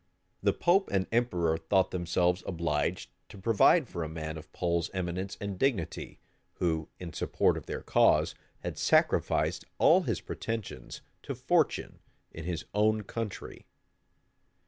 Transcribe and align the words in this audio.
The 0.41 0.51
pope 0.51 0.89
and 0.91 1.05
emperor 1.11 1.57
thought 1.59 1.91
themselves 1.91 2.41
obliged 2.47 3.11
to 3.29 3.37
provide 3.37 3.87
for 3.87 4.03
a 4.03 4.09
man 4.09 4.35
of 4.35 4.51
Pole's 4.51 4.89
eminence 4.95 5.37
and 5.39 5.59
dignity, 5.59 6.19
who, 6.53 6.89
in 6.99 7.13
support 7.13 7.55
of 7.55 7.67
their 7.67 7.83
cause, 7.83 8.33
had 8.61 8.79
sacrificed 8.79 9.63
all 9.77 10.01
his 10.01 10.19
pretensions 10.19 11.01
to 11.21 11.35
fortune 11.35 11.99
in 12.31 12.45
his 12.45 12.65
own 12.73 13.03
country. 13.03 13.67